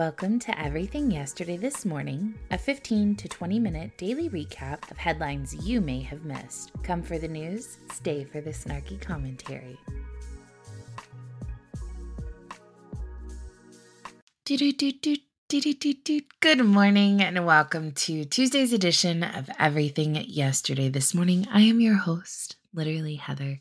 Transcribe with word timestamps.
Welcome 0.00 0.38
to 0.38 0.58
Everything 0.58 1.10
Yesterday 1.10 1.58
This 1.58 1.84
Morning, 1.84 2.34
a 2.50 2.56
15 2.56 3.16
to 3.16 3.28
20 3.28 3.58
minute 3.58 3.98
daily 3.98 4.30
recap 4.30 4.90
of 4.90 4.96
headlines 4.96 5.54
you 5.54 5.82
may 5.82 6.00
have 6.00 6.24
missed. 6.24 6.72
Come 6.82 7.02
for 7.02 7.18
the 7.18 7.28
news, 7.28 7.76
stay 7.92 8.24
for 8.24 8.40
the 8.40 8.48
snarky 8.48 8.98
commentary. 8.98 9.76
Good 16.40 16.64
morning 16.64 17.20
and 17.20 17.44
welcome 17.44 17.92
to 17.92 18.24
Tuesday's 18.24 18.72
edition 18.72 19.22
of 19.22 19.50
Everything 19.58 20.14
Yesterday 20.14 20.88
This 20.88 21.14
Morning. 21.14 21.46
I 21.52 21.60
am 21.60 21.78
your 21.78 21.96
host, 21.96 22.56
literally 22.72 23.16
Heather. 23.16 23.60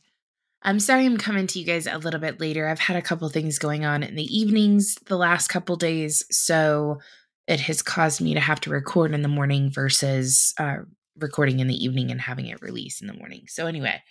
I'm 0.61 0.79
sorry 0.79 1.05
I'm 1.05 1.17
coming 1.17 1.47
to 1.47 1.59
you 1.59 1.65
guys 1.65 1.87
a 1.87 1.97
little 1.97 2.19
bit 2.19 2.39
later. 2.39 2.67
I've 2.67 2.79
had 2.79 2.97
a 2.97 3.01
couple 3.01 3.29
things 3.29 3.59
going 3.59 3.85
on 3.85 4.03
in 4.03 4.15
the 4.15 4.37
evenings 4.37 4.95
the 5.05 5.17
last 5.17 5.47
couple 5.47 5.77
days, 5.77 6.23
so 6.31 6.99
it 7.47 7.61
has 7.61 7.81
caused 7.81 8.21
me 8.21 8.33
to 8.33 8.39
have 8.39 8.59
to 8.61 8.69
record 8.69 9.13
in 9.13 9.21
the 9.21 9.27
morning 9.27 9.71
versus 9.71 10.53
uh, 10.57 10.77
recording 11.17 11.59
in 11.59 11.67
the 11.67 11.83
evening 11.83 12.11
and 12.11 12.21
having 12.21 12.47
it 12.47 12.61
release 12.61 13.01
in 13.01 13.07
the 13.07 13.13
morning. 13.13 13.45
So 13.47 13.67
anyway, 13.67 14.01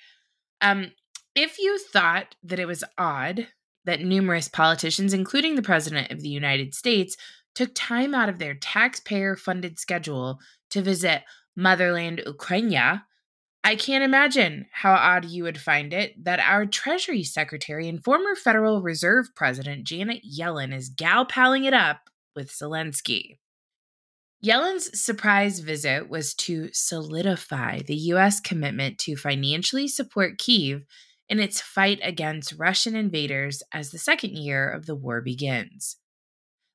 um, 0.60 0.92
if 1.34 1.58
you 1.58 1.78
thought 1.78 2.34
that 2.42 2.58
it 2.58 2.66
was 2.66 2.82
odd 2.96 3.46
that 3.84 4.00
numerous 4.00 4.48
politicians, 4.48 5.14
including 5.14 5.54
the 5.54 5.62
President 5.62 6.10
of 6.10 6.20
the 6.20 6.28
United 6.28 6.74
States, 6.74 7.16
took 7.54 7.70
time 7.74 8.14
out 8.14 8.28
of 8.28 8.38
their 8.38 8.54
taxpayer 8.54 9.36
funded 9.36 9.78
schedule 9.78 10.38
to 10.70 10.82
visit 10.82 11.22
motherland 11.56 12.22
Ukraine 12.26 12.70
I 13.68 13.76
can't 13.76 14.02
imagine 14.02 14.64
how 14.72 14.94
odd 14.94 15.26
you 15.26 15.42
would 15.42 15.60
find 15.60 15.92
it 15.92 16.24
that 16.24 16.40
our 16.40 16.64
Treasury 16.64 17.22
Secretary 17.22 17.86
and 17.86 18.02
former 18.02 18.34
Federal 18.34 18.80
Reserve 18.80 19.26
President 19.34 19.84
Janet 19.84 20.22
Yellen 20.24 20.74
is 20.74 20.88
gal 20.88 21.26
palling 21.26 21.64
it 21.64 21.74
up 21.74 22.08
with 22.34 22.50
Zelensky. 22.50 23.36
Yellen's 24.42 24.98
surprise 24.98 25.60
visit 25.60 26.08
was 26.08 26.32
to 26.36 26.70
solidify 26.72 27.80
the 27.80 27.96
U.S. 28.12 28.40
commitment 28.40 28.96
to 29.00 29.16
financially 29.16 29.86
support 29.86 30.38
Kiev 30.38 30.86
in 31.28 31.38
its 31.38 31.60
fight 31.60 32.00
against 32.02 32.54
Russian 32.58 32.96
invaders 32.96 33.62
as 33.70 33.90
the 33.90 33.98
second 33.98 34.38
year 34.38 34.66
of 34.66 34.86
the 34.86 34.96
war 34.96 35.20
begins. 35.20 35.98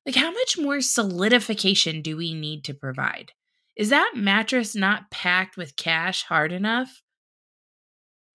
Like, 0.06 0.14
how 0.14 0.30
much 0.30 0.56
more 0.56 0.80
solidification 0.80 2.02
do 2.02 2.16
we 2.16 2.34
need 2.34 2.62
to 2.66 2.72
provide? 2.72 3.32
Is 3.76 3.90
that 3.90 4.12
mattress 4.14 4.74
not 4.74 5.10
packed 5.10 5.56
with 5.56 5.76
cash 5.76 6.24
hard 6.24 6.52
enough? 6.52 7.02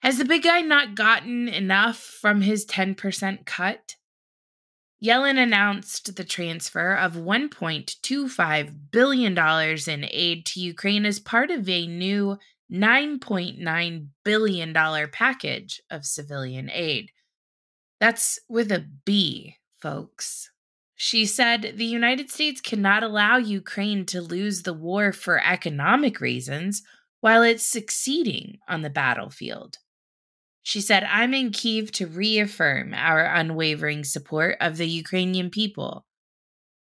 Has 0.01 0.17
the 0.17 0.25
big 0.25 0.43
guy 0.43 0.61
not 0.61 0.95
gotten 0.95 1.47
enough 1.47 1.97
from 1.97 2.41
his 2.41 2.65
10% 2.65 3.45
cut? 3.45 3.95
Yellen 5.03 5.41
announced 5.41 6.15
the 6.15 6.25
transfer 6.25 6.93
of 6.93 7.13
$1.25 7.13 8.91
billion 8.91 9.37
in 9.87 10.09
aid 10.11 10.45
to 10.45 10.59
Ukraine 10.59 11.05
as 11.05 11.19
part 11.19 11.51
of 11.51 11.69
a 11.69 11.87
new 11.87 12.37
$9.9 12.71 14.07
billion 14.25 14.73
package 15.11 15.81
of 15.89 16.05
civilian 16.05 16.69
aid. 16.71 17.11
That's 17.99 18.39
with 18.49 18.71
a 18.71 18.85
B, 19.05 19.55
folks. 19.77 20.51
She 21.01 21.25
said 21.25 21.75
the 21.77 21.85
United 21.85 22.29
States 22.29 22.59
cannot 22.59 23.03
allow 23.03 23.37
Ukraine 23.37 24.05
to 24.07 24.19
lose 24.21 24.63
the 24.63 24.73
war 24.73 25.13
for 25.13 25.41
economic 25.41 26.19
reasons 26.19 26.83
while 27.21 27.41
it's 27.41 27.63
succeeding 27.63 28.59
on 28.67 28.81
the 28.81 28.89
battlefield. 28.89 29.77
She 30.61 30.81
said, 30.81 31.05
I'm 31.05 31.33
in 31.33 31.51
Kiev 31.51 31.93
to 31.93 32.05
reaffirm 32.05 32.93
our 32.93 33.23
unwavering 33.23 34.03
support 34.03 34.57
of 34.59 34.75
the 34.75 34.89
Ukrainian 34.89 35.49
people. 35.49 36.05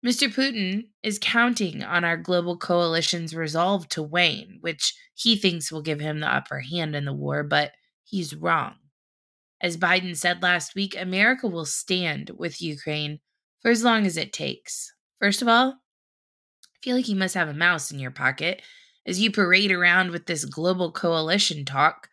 Mr. 0.04 0.34
Putin 0.34 0.88
is 1.04 1.20
counting 1.22 1.84
on 1.84 2.04
our 2.04 2.18
global 2.18 2.58
coalition's 2.58 3.36
resolve 3.36 3.88
to 3.90 4.02
wane, 4.02 4.58
which 4.62 4.96
he 5.14 5.36
thinks 5.36 5.72
will 5.72 5.84
give 5.84 6.00
him 6.00 6.22
the 6.22 6.36
upper 6.36 6.62
hand 6.62 6.96
in 6.96 7.06
the 7.06 7.14
war, 7.14 7.44
but 7.44 7.74
he's 8.04 8.34
wrong. 8.34 8.78
As 9.62 9.78
Biden 9.78 10.18
said 10.18 10.42
last 10.42 10.74
week, 10.74 10.96
America 11.00 11.48
will 11.48 11.66
stand 11.66 12.32
with 12.32 12.64
Ukraine 12.64 13.20
for 13.62 13.72
as 13.72 13.84
long 13.84 14.06
as 14.06 14.18
it 14.18 14.34
takes. 14.34 14.94
First 15.20 15.42
of 15.42 15.48
all, 15.48 15.70
I 16.64 16.78
feel 16.84 16.96
like 16.96 17.08
you 17.08 17.16
must 17.16 17.36
have 17.36 17.50
a 17.50 17.54
mouse 17.54 17.92
in 17.92 18.00
your 18.00 18.12
pocket 18.12 18.62
as 19.06 19.20
you 19.20 19.32
parade 19.32 19.72
around 19.72 20.12
with 20.12 20.26
this 20.26 20.46
global 20.46 20.92
coalition 20.92 21.66
talk. 21.66 22.10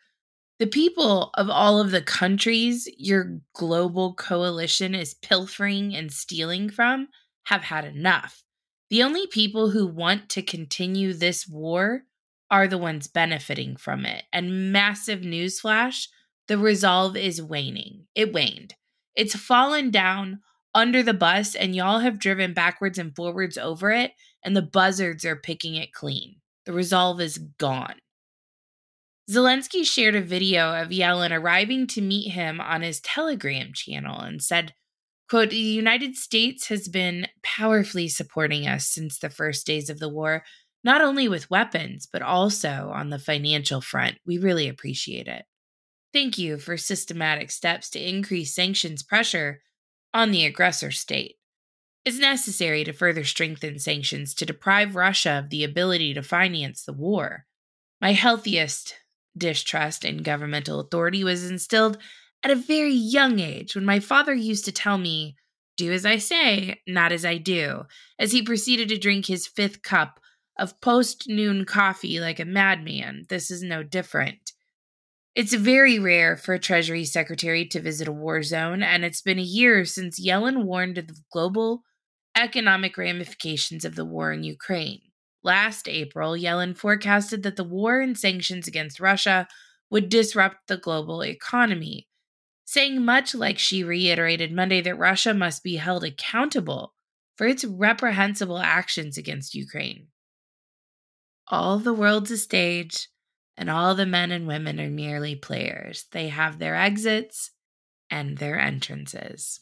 The 0.58 0.66
people 0.66 1.30
of 1.34 1.50
all 1.50 1.80
of 1.80 1.90
the 1.90 2.02
countries 2.02 2.88
your 2.96 3.40
global 3.54 4.14
coalition 4.14 4.94
is 4.94 5.14
pilfering 5.14 5.94
and 5.94 6.12
stealing 6.12 6.70
from 6.70 7.08
have 7.46 7.62
had 7.62 7.84
enough. 7.84 8.44
The 8.90 9.02
only 9.02 9.26
people 9.26 9.70
who 9.70 9.86
want 9.86 10.28
to 10.30 10.42
continue 10.42 11.12
this 11.12 11.48
war 11.48 12.04
are 12.50 12.68
the 12.68 12.78
ones 12.78 13.08
benefiting 13.08 13.76
from 13.76 14.06
it. 14.06 14.24
And 14.32 14.72
massive 14.72 15.20
newsflash 15.20 16.06
the 16.46 16.58
resolve 16.58 17.16
is 17.16 17.42
waning. 17.42 18.06
It 18.14 18.32
waned. 18.32 18.74
It's 19.16 19.34
fallen 19.34 19.90
down 19.90 20.40
under 20.74 21.02
the 21.02 21.14
bus 21.14 21.54
and 21.54 21.74
y'all 21.74 22.00
have 22.00 22.18
driven 22.18 22.52
backwards 22.52 22.98
and 22.98 23.14
forwards 23.14 23.56
over 23.56 23.90
it, 23.90 24.12
and 24.42 24.56
the 24.56 24.62
buzzards 24.62 25.24
are 25.24 25.36
picking 25.36 25.74
it 25.76 25.92
clean. 25.92 26.36
The 26.66 26.72
resolve 26.72 27.20
is 27.20 27.38
gone. 27.58 27.96
Zelensky 29.30 29.86
shared 29.86 30.14
a 30.14 30.20
video 30.20 30.74
of 30.74 30.88
Yellen 30.88 31.30
arriving 31.30 31.86
to 31.88 32.02
meet 32.02 32.30
him 32.32 32.60
on 32.60 32.82
his 32.82 33.00
Telegram 33.00 33.72
channel 33.72 34.20
and 34.20 34.42
said, 34.42 34.74
quote, 35.30 35.50
The 35.50 35.56
United 35.56 36.16
States 36.16 36.68
has 36.68 36.88
been 36.88 37.28
powerfully 37.42 38.08
supporting 38.08 38.66
us 38.66 38.86
since 38.86 39.18
the 39.18 39.30
first 39.30 39.66
days 39.66 39.88
of 39.88 39.98
the 39.98 40.10
war, 40.10 40.44
not 40.82 41.00
only 41.00 41.26
with 41.26 41.50
weapons, 41.50 42.06
but 42.10 42.20
also 42.20 42.90
on 42.94 43.08
the 43.08 43.18
financial 43.18 43.80
front. 43.80 44.18
We 44.26 44.36
really 44.36 44.68
appreciate 44.68 45.26
it. 45.26 45.44
Thank 46.12 46.36
you 46.36 46.58
for 46.58 46.76
systematic 46.76 47.50
steps 47.50 47.90
to 47.90 48.08
increase 48.08 48.54
sanctions 48.54 49.02
pressure 49.02 49.62
on 50.14 50.30
the 50.30 50.46
aggressor 50.46 50.90
state. 50.90 51.36
It's 52.04 52.18
necessary 52.18 52.84
to 52.84 52.92
further 52.92 53.24
strengthen 53.24 53.78
sanctions 53.78 54.34
to 54.34 54.46
deprive 54.46 54.94
Russia 54.94 55.40
of 55.42 55.50
the 55.50 55.64
ability 55.64 56.14
to 56.14 56.22
finance 56.22 56.84
the 56.84 56.92
war. 56.92 57.46
My 58.00 58.12
healthiest 58.12 58.94
distrust 59.36 60.04
in 60.04 60.18
governmental 60.18 60.80
authority 60.80 61.24
was 61.24 61.50
instilled 61.50 61.98
at 62.42 62.50
a 62.50 62.56
very 62.56 62.92
young 62.92 63.40
age 63.40 63.74
when 63.74 63.84
my 63.84 64.00
father 64.00 64.34
used 64.34 64.66
to 64.66 64.72
tell 64.72 64.98
me, 64.98 65.36
Do 65.76 65.92
as 65.92 66.06
I 66.06 66.18
say, 66.18 66.80
not 66.86 67.10
as 67.10 67.24
I 67.24 67.38
do, 67.38 67.84
as 68.18 68.32
he 68.32 68.42
proceeded 68.42 68.90
to 68.90 68.98
drink 68.98 69.26
his 69.26 69.46
fifth 69.46 69.82
cup 69.82 70.20
of 70.58 70.80
post 70.80 71.24
noon 71.26 71.64
coffee 71.64 72.20
like 72.20 72.38
a 72.38 72.44
madman. 72.44 73.24
This 73.28 73.50
is 73.50 73.62
no 73.62 73.82
different. 73.82 74.43
It's 75.34 75.52
very 75.52 75.98
rare 75.98 76.36
for 76.36 76.54
a 76.54 76.60
Treasury 76.60 77.04
Secretary 77.04 77.66
to 77.66 77.80
visit 77.80 78.06
a 78.06 78.12
war 78.12 78.42
zone, 78.44 78.84
and 78.84 79.04
it's 79.04 79.20
been 79.20 79.40
a 79.40 79.42
year 79.42 79.84
since 79.84 80.24
Yellen 80.24 80.64
warned 80.64 80.96
of 80.96 81.08
the 81.08 81.16
global 81.32 81.82
economic 82.36 82.96
ramifications 82.96 83.84
of 83.84 83.96
the 83.96 84.04
war 84.04 84.32
in 84.32 84.44
Ukraine. 84.44 85.00
Last 85.42 85.88
April, 85.88 86.32
Yellen 86.32 86.76
forecasted 86.76 87.42
that 87.42 87.56
the 87.56 87.64
war 87.64 88.00
and 88.00 88.16
sanctions 88.16 88.68
against 88.68 89.00
Russia 89.00 89.48
would 89.90 90.08
disrupt 90.08 90.68
the 90.68 90.76
global 90.76 91.22
economy, 91.24 92.06
saying 92.64 93.04
much 93.04 93.34
like 93.34 93.58
she 93.58 93.82
reiterated 93.82 94.52
Monday 94.52 94.80
that 94.82 94.94
Russia 94.96 95.34
must 95.34 95.64
be 95.64 95.76
held 95.76 96.04
accountable 96.04 96.94
for 97.36 97.46
its 97.48 97.64
reprehensible 97.64 98.60
actions 98.60 99.18
against 99.18 99.54
Ukraine. 99.54 100.06
All 101.48 101.78
the 101.78 101.92
world's 101.92 102.30
a 102.30 102.38
stage 102.38 103.08
and 103.56 103.70
all 103.70 103.94
the 103.94 104.06
men 104.06 104.30
and 104.30 104.46
women 104.46 104.80
are 104.80 104.90
merely 104.90 105.34
players. 105.34 106.06
They 106.12 106.28
have 106.28 106.58
their 106.58 106.74
exits 106.74 107.50
and 108.10 108.38
their 108.38 108.58
entrances. 108.58 109.60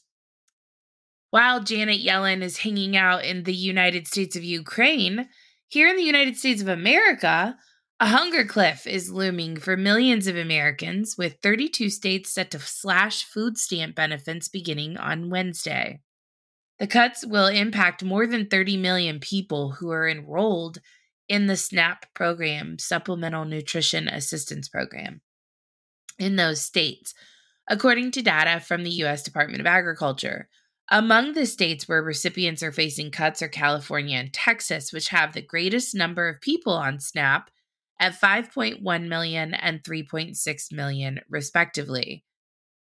While 1.30 1.62
Janet 1.62 2.00
Yellen 2.00 2.42
is 2.42 2.58
hanging 2.58 2.96
out 2.96 3.24
in 3.24 3.44
the 3.44 3.54
United 3.54 4.06
States 4.06 4.36
of 4.36 4.44
Ukraine, 4.44 5.28
here 5.68 5.88
in 5.88 5.96
the 5.96 6.02
United 6.02 6.36
States 6.36 6.60
of 6.60 6.68
America, 6.68 7.56
a 7.98 8.06
hunger 8.06 8.44
cliff 8.44 8.86
is 8.86 9.12
looming 9.12 9.56
for 9.56 9.76
millions 9.76 10.26
of 10.26 10.36
Americans, 10.36 11.16
with 11.16 11.38
32 11.42 11.88
states 11.88 12.34
set 12.34 12.50
to 12.50 12.58
slash 12.58 13.24
food 13.24 13.56
stamp 13.56 13.94
benefits 13.94 14.48
beginning 14.48 14.96
on 14.96 15.30
Wednesday. 15.30 16.00
The 16.78 16.86
cuts 16.88 17.24
will 17.24 17.46
impact 17.46 18.02
more 18.02 18.26
than 18.26 18.48
30 18.48 18.76
million 18.76 19.20
people 19.20 19.70
who 19.78 19.90
are 19.90 20.08
enrolled 20.08 20.80
in 21.28 21.46
the 21.46 21.56
SNAP 21.56 22.06
program, 22.14 22.78
Supplemental 22.78 23.44
Nutrition 23.44 24.08
Assistance 24.08 24.68
Program, 24.68 25.20
in 26.18 26.36
those 26.36 26.60
states, 26.60 27.14
according 27.68 28.10
to 28.12 28.22
data 28.22 28.60
from 28.60 28.82
the 28.82 28.90
U.S. 28.90 29.22
Department 29.22 29.60
of 29.60 29.66
Agriculture. 29.66 30.48
Among 30.90 31.32
the 31.32 31.46
states 31.46 31.88
where 31.88 32.02
recipients 32.02 32.62
are 32.62 32.72
facing 32.72 33.10
cuts 33.10 33.40
are 33.40 33.48
California 33.48 34.18
and 34.18 34.32
Texas, 34.32 34.92
which 34.92 35.08
have 35.08 35.32
the 35.32 35.40
greatest 35.40 35.94
number 35.94 36.28
of 36.28 36.40
people 36.40 36.74
on 36.74 37.00
SNAP 37.00 37.50
at 37.98 38.20
5.1 38.20 39.08
million 39.08 39.54
and 39.54 39.82
3.6 39.82 40.72
million, 40.72 41.20
respectively. 41.30 42.24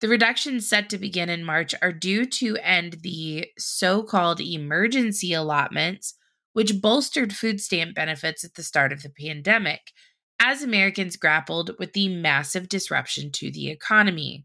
The 0.00 0.08
reductions 0.08 0.68
set 0.68 0.90
to 0.90 0.98
begin 0.98 1.28
in 1.28 1.44
March 1.44 1.76
are 1.80 1.92
due 1.92 2.24
to 2.26 2.56
end 2.56 2.98
the 3.02 3.46
so 3.56 4.02
called 4.02 4.40
emergency 4.40 5.32
allotments, 5.32 6.14
which 6.52 6.80
bolstered 6.80 7.34
food 7.34 7.60
stamp 7.60 7.94
benefits 7.94 8.44
at 8.44 8.54
the 8.54 8.62
start 8.62 8.92
of 8.92 9.02
the 9.02 9.10
pandemic, 9.10 9.92
as 10.38 10.62
Americans 10.62 11.16
grappled 11.16 11.70
with 11.78 11.92
the 11.92 12.08
massive 12.08 12.68
disruption 12.68 13.30
to 13.30 13.50
the 13.50 13.70
economy 13.70 14.44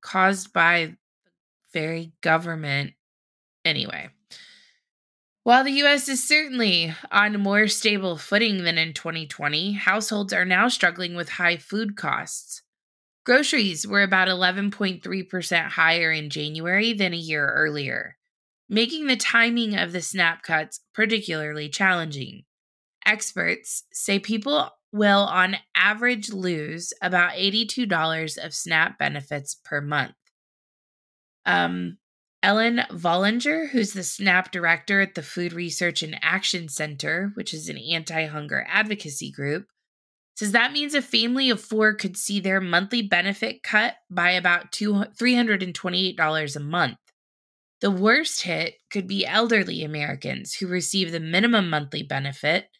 caused 0.00 0.52
by 0.52 0.86
the 0.86 1.32
very 1.72 2.12
government. 2.20 2.92
Anyway, 3.64 4.08
while 5.42 5.64
the 5.64 5.72
US 5.82 6.08
is 6.08 6.26
certainly 6.26 6.94
on 7.10 7.40
more 7.40 7.68
stable 7.68 8.16
footing 8.16 8.64
than 8.64 8.78
in 8.78 8.94
2020, 8.94 9.72
households 9.72 10.32
are 10.32 10.44
now 10.44 10.68
struggling 10.68 11.14
with 11.14 11.28
high 11.28 11.56
food 11.56 11.96
costs. 11.96 12.62
Groceries 13.24 13.86
were 13.86 14.02
about 14.02 14.28
11.3% 14.28 15.68
higher 15.68 16.12
in 16.12 16.30
January 16.30 16.92
than 16.92 17.14
a 17.14 17.18
year 17.18 17.46
earlier, 17.46 18.16
making 18.68 19.06
the 19.06 19.16
timing 19.16 19.76
of 19.76 19.92
the 19.92 20.00
SNAP 20.00 20.42
cuts 20.42 20.80
particularly 20.94 21.68
challenging. 21.68 22.42
Experts 23.06 23.84
say 23.92 24.18
people 24.18 24.70
will, 24.92 25.24
on 25.24 25.56
average, 25.74 26.32
lose 26.32 26.92
about 27.02 27.32
$82 27.32 28.38
of 28.38 28.54
SNAP 28.54 28.98
benefits 28.98 29.56
per 29.64 29.80
month. 29.80 30.14
Um, 31.44 31.98
Ellen 32.42 32.82
Vollinger, 32.90 33.70
who's 33.70 33.92
the 33.92 34.02
SNAP 34.02 34.50
director 34.50 35.00
at 35.00 35.14
the 35.14 35.22
Food 35.22 35.52
Research 35.52 36.02
and 36.02 36.18
Action 36.22 36.68
Center, 36.68 37.32
which 37.34 37.54
is 37.54 37.68
an 37.68 37.78
anti 37.78 38.26
hunger 38.26 38.66
advocacy 38.68 39.30
group, 39.30 39.66
says 40.36 40.52
that 40.52 40.72
means 40.72 40.94
a 40.94 41.02
family 41.02 41.48
of 41.50 41.60
four 41.60 41.94
could 41.94 42.16
see 42.16 42.40
their 42.40 42.60
monthly 42.60 43.02
benefit 43.02 43.62
cut 43.62 43.94
by 44.10 44.30
about 44.30 44.72
$328 44.72 46.56
a 46.56 46.60
month. 46.60 46.98
The 47.84 47.90
worst 47.90 48.40
hit 48.40 48.76
could 48.90 49.06
be 49.06 49.26
elderly 49.26 49.84
Americans 49.84 50.54
who 50.54 50.66
receive 50.66 51.12
the 51.12 51.20
minimum 51.20 51.68
monthly 51.68 52.02
benefit. 52.02 52.70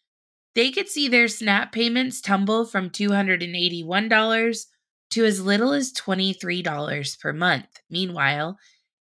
They 0.54 0.70
could 0.70 0.88
see 0.88 1.08
their 1.08 1.28
SNAP 1.28 1.72
payments 1.72 2.22
tumble 2.22 2.64
from 2.64 2.88
$281 2.88 4.66
to 5.10 5.24
as 5.26 5.42
little 5.42 5.74
as 5.74 5.92
$23 5.92 7.20
per 7.20 7.32
month. 7.34 7.66
Meanwhile, 7.90 8.56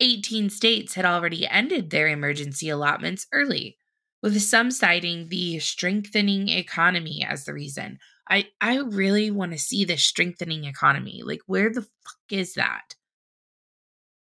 18 0.01 0.49
states 0.49 0.95
had 0.95 1.05
already 1.05 1.47
ended 1.47 1.91
their 1.91 2.09
emergency 2.09 2.67
allotments 2.67 3.27
early, 3.31 3.77
with 4.21 4.37
some 4.41 4.71
citing 4.71 5.29
the 5.29 5.59
strengthening 5.59 6.49
economy 6.49 7.25
as 7.25 7.45
the 7.45 7.53
reason. 7.53 7.99
I 8.29 8.49
I 8.59 8.79
really 8.79 9.31
want 9.31 9.53
to 9.53 9.57
see 9.57 9.85
the 9.85 9.95
strengthening 9.95 10.65
economy. 10.65 11.21
Like 11.23 11.43
where 11.45 11.71
the 11.71 11.83
fuck 11.83 12.19
is 12.31 12.55
that? 12.55 12.95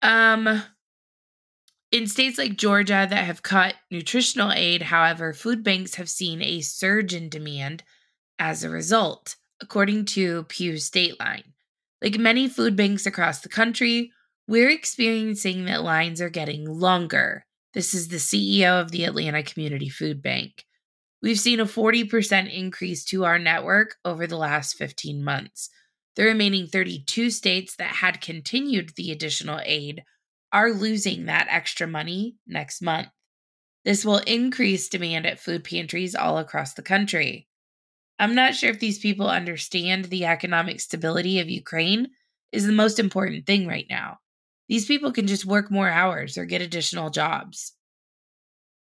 Um 0.02 0.64
in 1.92 2.06
states 2.06 2.38
like 2.38 2.56
Georgia 2.56 3.06
that 3.08 3.24
have 3.24 3.42
cut 3.42 3.74
nutritional 3.90 4.50
aid, 4.50 4.82
however, 4.82 5.34
food 5.34 5.62
banks 5.62 5.96
have 5.96 6.08
seen 6.08 6.40
a 6.42 6.62
surge 6.62 7.14
in 7.14 7.28
demand 7.28 7.84
as 8.38 8.64
a 8.64 8.70
result, 8.70 9.36
according 9.60 10.06
to 10.06 10.44
Pew's 10.44 10.90
Stateline. 10.90 11.52
Like 12.00 12.18
many 12.18 12.48
food 12.48 12.74
banks 12.74 13.04
across 13.04 13.40
the 13.40 13.50
country, 13.50 14.10
we're 14.48 14.70
experiencing 14.70 15.66
that 15.66 15.84
lines 15.84 16.20
are 16.20 16.30
getting 16.30 16.64
longer. 16.64 17.44
This 17.74 17.94
is 17.94 18.08
the 18.08 18.16
CEO 18.16 18.80
of 18.80 18.90
the 18.90 19.04
Atlanta 19.04 19.42
Community 19.42 19.88
Food 19.88 20.22
Bank. 20.22 20.64
We've 21.22 21.38
seen 21.38 21.60
a 21.60 21.66
40% 21.66 22.52
increase 22.52 23.04
to 23.04 23.24
our 23.24 23.38
network 23.38 23.96
over 24.04 24.26
the 24.26 24.36
last 24.36 24.76
15 24.76 25.22
months. 25.22 25.68
The 26.16 26.24
remaining 26.24 26.66
32 26.66 27.30
states 27.30 27.76
that 27.76 27.96
had 27.96 28.20
continued 28.20 28.94
the 28.96 29.12
additional 29.12 29.60
aid 29.64 30.02
are 30.52 30.70
losing 30.70 31.26
that 31.26 31.48
extra 31.50 31.86
money 31.86 32.36
next 32.46 32.82
month. 32.82 33.08
This 33.84 34.04
will 34.04 34.18
increase 34.18 34.88
demand 34.88 35.26
at 35.26 35.40
food 35.40 35.64
pantries 35.64 36.14
all 36.14 36.38
across 36.38 36.74
the 36.74 36.82
country. 36.82 37.48
I'm 38.18 38.34
not 38.34 38.54
sure 38.54 38.70
if 38.70 38.78
these 38.78 38.98
people 38.98 39.28
understand 39.28 40.04
the 40.04 40.26
economic 40.26 40.80
stability 40.80 41.40
of 41.40 41.50
Ukraine 41.50 42.10
is 42.52 42.66
the 42.66 42.72
most 42.72 42.98
important 42.98 43.46
thing 43.46 43.66
right 43.66 43.86
now. 43.90 44.18
These 44.68 44.86
people 44.86 45.10
can 45.10 45.26
just 45.26 45.44
work 45.44 45.70
more 45.70 45.88
hours 45.88 46.38
or 46.38 46.44
get 46.44 46.62
additional 46.62 47.10
jobs. 47.10 47.72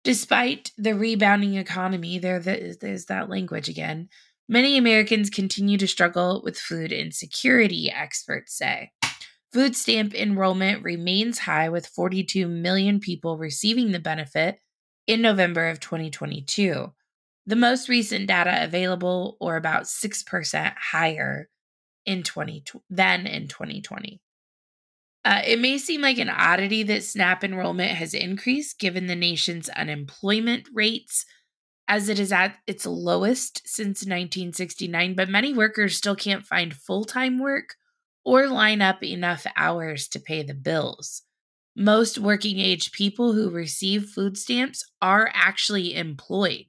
Despite 0.03 0.73
the 0.79 0.95
rebounding 0.95 1.55
economy, 1.55 2.19
there's 2.19 3.07
that 3.07 3.27
language 3.29 3.69
again. 3.69 4.09
Many 4.49 4.77
Americans 4.77 5.31
continue 5.31 5.79
to 5.79 5.87
struggle 5.87 6.41
with 6.43 6.59
food 6.59 6.91
insecurity, 6.91 7.93
experts 7.95 8.57
say. 8.57 8.91
Food 9.53 9.75
stamp 9.75 10.15
enrollment 10.15 10.85
remains 10.85 11.41
high, 11.41 11.69
with 11.69 11.87
42 11.87 12.47
million 12.47 13.01
people 13.01 13.37
receiving 13.37 13.91
the 13.91 13.99
benefit 13.99 14.61
in 15.09 15.21
November 15.21 15.69
of 15.69 15.81
2022. 15.81 16.93
The 17.47 17.57
most 17.57 17.89
recent 17.89 18.29
data 18.29 18.63
available, 18.63 19.37
or 19.41 19.57
about 19.57 19.85
6% 19.85 20.75
higher 20.93 21.49
in 22.07 22.23
20 22.23 22.63
than 22.89 23.27
in 23.27 23.49
2020. 23.49 24.21
Uh, 25.25 25.43
it 25.45 25.59
may 25.59 25.79
seem 25.79 26.01
like 26.01 26.19
an 26.19 26.31
oddity 26.31 26.85
that 26.85 27.05
SNAP 27.05 27.43
enrollment 27.43 27.91
has 27.91 28.15
increased 28.15 28.79
given 28.79 29.07
the 29.07 29.17
nation's 29.17 29.69
unemployment 29.71 30.69
rates, 30.73 31.27
as 31.89 32.09
it 32.09 32.21
is 32.21 32.31
at 32.31 32.57
its 32.69 32.87
lowest 32.87 33.63
since 33.67 34.03
1969, 34.03 35.15
but 35.15 35.29
many 35.29 35.53
workers 35.53 35.97
still 35.97 36.15
can't 36.15 36.47
find 36.47 36.73
full 36.73 37.05
time 37.05 37.41
work 37.41 37.75
or 38.25 38.47
line 38.49 38.83
up 38.83 39.03
enough 39.03 39.47
hours 39.57 40.09
to 40.09 40.21
pay 40.21 40.43
the 40.43 40.55
bills. 40.55 41.23
Most 41.77 42.19
working 42.19 42.59
age 42.59 42.93
people 42.93 43.33
who 43.33 43.51
receive 43.51 44.11
food 44.11 44.37
stamps 44.37 44.85
are 45.01 45.31
actually 45.33 45.95
employed. 45.95 46.67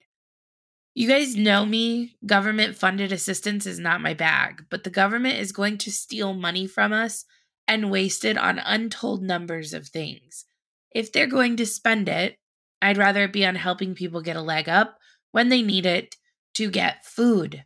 You 0.93 1.07
guys 1.07 1.35
know 1.35 1.65
me. 1.65 2.15
Government 2.25 2.75
funded 2.75 3.11
assistance 3.11 3.65
is 3.65 3.79
not 3.79 4.01
my 4.01 4.13
bag, 4.13 4.65
but 4.69 4.83
the 4.83 4.89
government 4.89 5.37
is 5.37 5.51
going 5.51 5.77
to 5.79 5.91
steal 5.91 6.33
money 6.33 6.67
from 6.67 6.91
us 6.91 7.25
and 7.67 7.91
waste 7.91 8.25
it 8.25 8.37
on 8.37 8.59
untold 8.59 9.23
numbers 9.23 9.73
of 9.73 9.87
things. 9.87 10.45
If 10.91 11.11
they're 11.11 11.27
going 11.27 11.55
to 11.57 11.65
spend 11.65 12.09
it, 12.09 12.35
I'd 12.81 12.97
rather 12.97 13.23
it 13.23 13.33
be 13.33 13.45
on 13.45 13.55
helping 13.55 13.95
people 13.95 14.21
get 14.21 14.35
a 14.35 14.41
leg 14.41 14.67
up 14.67 14.97
when 15.31 15.49
they 15.49 15.61
need 15.61 15.85
it 15.85 16.17
to 16.55 16.69
get 16.69 17.05
food 17.05 17.63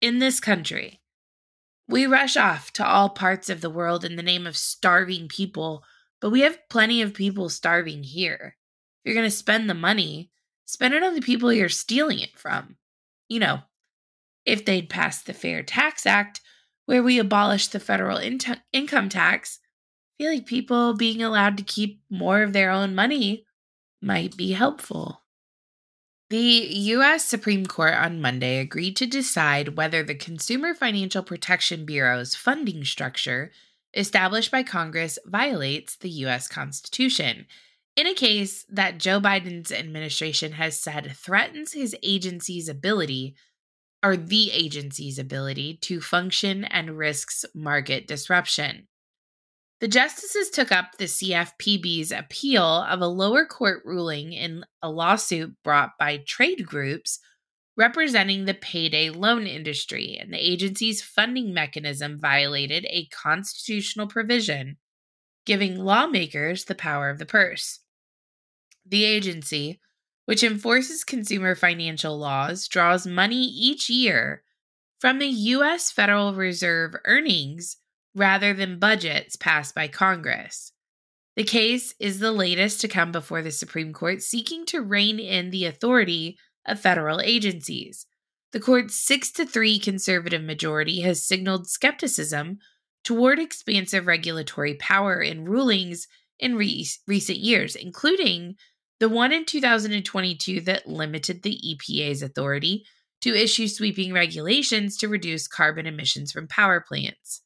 in 0.00 0.18
this 0.18 0.38
country. 0.38 0.99
We 1.90 2.06
rush 2.06 2.36
off 2.36 2.72
to 2.74 2.86
all 2.86 3.08
parts 3.08 3.50
of 3.50 3.62
the 3.62 3.68
world 3.68 4.04
in 4.04 4.14
the 4.14 4.22
name 4.22 4.46
of 4.46 4.56
starving 4.56 5.26
people, 5.26 5.82
but 6.20 6.30
we 6.30 6.42
have 6.42 6.68
plenty 6.68 7.02
of 7.02 7.14
people 7.14 7.48
starving 7.48 8.04
here. 8.04 8.56
If 9.02 9.08
you're 9.08 9.16
going 9.16 9.28
to 9.28 9.36
spend 9.36 9.68
the 9.68 9.74
money, 9.74 10.30
spend 10.66 10.94
it 10.94 11.02
on 11.02 11.14
the 11.14 11.20
people 11.20 11.52
you're 11.52 11.68
stealing 11.68 12.20
it 12.20 12.38
from. 12.38 12.76
You 13.28 13.40
know, 13.40 13.58
if 14.46 14.64
they'd 14.64 14.88
passed 14.88 15.26
the 15.26 15.32
Fair 15.32 15.64
Tax 15.64 16.06
Act, 16.06 16.40
where 16.86 17.02
we 17.02 17.18
abolished 17.18 17.72
the 17.72 17.80
federal 17.80 18.18
in- 18.18 18.38
income 18.72 19.08
tax, 19.08 19.58
I 20.14 20.22
feel 20.22 20.32
like 20.32 20.46
people 20.46 20.94
being 20.94 21.24
allowed 21.24 21.56
to 21.56 21.64
keep 21.64 22.02
more 22.08 22.44
of 22.44 22.52
their 22.52 22.70
own 22.70 22.94
money 22.94 23.46
might 24.00 24.36
be 24.36 24.52
helpful. 24.52 25.19
The 26.30 26.36
U.S. 26.36 27.24
Supreme 27.24 27.66
Court 27.66 27.94
on 27.94 28.20
Monday 28.20 28.60
agreed 28.60 28.94
to 28.98 29.06
decide 29.06 29.76
whether 29.76 30.04
the 30.04 30.14
Consumer 30.14 30.74
Financial 30.74 31.24
Protection 31.24 31.84
Bureau's 31.84 32.36
funding 32.36 32.84
structure 32.84 33.50
established 33.94 34.52
by 34.52 34.62
Congress 34.62 35.18
violates 35.26 35.96
the 35.96 36.08
U.S. 36.08 36.46
Constitution 36.46 37.46
in 37.96 38.06
a 38.06 38.14
case 38.14 38.64
that 38.70 38.98
Joe 38.98 39.20
Biden's 39.20 39.72
administration 39.72 40.52
has 40.52 40.78
said 40.78 41.16
threatens 41.16 41.72
his 41.72 41.96
agency's 42.00 42.68
ability 42.68 43.34
or 44.00 44.16
the 44.16 44.52
agency's 44.52 45.18
ability 45.18 45.78
to 45.82 46.00
function 46.00 46.62
and 46.64 46.96
risks 46.96 47.44
market 47.56 48.06
disruption. 48.06 48.86
The 49.80 49.88
justices 49.88 50.50
took 50.50 50.70
up 50.70 50.98
the 50.98 51.04
CFPB's 51.04 52.12
appeal 52.12 52.64
of 52.64 53.00
a 53.00 53.06
lower 53.06 53.46
court 53.46 53.82
ruling 53.86 54.34
in 54.34 54.64
a 54.82 54.90
lawsuit 54.90 55.54
brought 55.64 55.92
by 55.98 56.18
trade 56.18 56.66
groups 56.66 57.18
representing 57.78 58.44
the 58.44 58.52
payday 58.52 59.08
loan 59.08 59.46
industry, 59.46 60.18
and 60.20 60.34
the 60.34 60.38
agency's 60.38 61.00
funding 61.00 61.54
mechanism 61.54 62.18
violated 62.20 62.84
a 62.90 63.06
constitutional 63.06 64.06
provision 64.06 64.76
giving 65.46 65.78
lawmakers 65.78 66.66
the 66.66 66.74
power 66.74 67.08
of 67.08 67.18
the 67.18 67.24
purse. 67.24 67.80
The 68.84 69.04
agency, 69.04 69.80
which 70.26 70.44
enforces 70.44 71.04
consumer 71.04 71.54
financial 71.54 72.18
laws, 72.18 72.68
draws 72.68 73.06
money 73.06 73.44
each 73.44 73.88
year 73.88 74.42
from 74.98 75.18
the 75.18 75.28
U.S. 75.28 75.90
Federal 75.90 76.34
Reserve 76.34 76.94
earnings 77.06 77.78
rather 78.14 78.54
than 78.54 78.78
budgets 78.78 79.36
passed 79.36 79.74
by 79.74 79.88
Congress. 79.88 80.72
The 81.36 81.44
case 81.44 81.94
is 82.00 82.18
the 82.18 82.32
latest 82.32 82.80
to 82.80 82.88
come 82.88 83.12
before 83.12 83.42
the 83.42 83.52
Supreme 83.52 83.92
Court 83.92 84.22
seeking 84.22 84.66
to 84.66 84.82
rein 84.82 85.18
in 85.18 85.50
the 85.50 85.64
authority 85.64 86.36
of 86.66 86.80
federal 86.80 87.20
agencies. 87.20 88.06
The 88.52 88.60
court's 88.60 88.96
6 88.96 89.30
to 89.32 89.46
3 89.46 89.78
conservative 89.78 90.42
majority 90.42 91.00
has 91.02 91.26
signaled 91.26 91.68
skepticism 91.68 92.58
toward 93.04 93.38
expansive 93.38 94.06
regulatory 94.06 94.74
power 94.74 95.20
in 95.20 95.44
rulings 95.44 96.08
in 96.38 96.56
re- 96.56 96.86
recent 97.06 97.38
years, 97.38 97.76
including 97.76 98.56
the 98.98 99.08
one 99.08 99.32
in 99.32 99.44
2022 99.44 100.60
that 100.62 100.86
limited 100.86 101.42
the 101.42 101.58
EPA's 101.64 102.22
authority 102.22 102.84
to 103.22 103.34
issue 103.34 103.68
sweeping 103.68 104.12
regulations 104.12 104.96
to 104.96 105.08
reduce 105.08 105.46
carbon 105.46 105.86
emissions 105.86 106.32
from 106.32 106.48
power 106.48 106.84
plants. 106.86 107.42